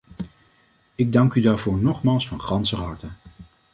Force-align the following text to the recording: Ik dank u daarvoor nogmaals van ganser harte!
Ik 0.95 1.13
dank 1.13 1.33
u 1.33 1.41
daarvoor 1.41 1.77
nogmaals 1.77 2.27
van 2.27 2.41
ganser 2.41 2.77
harte! 2.77 3.07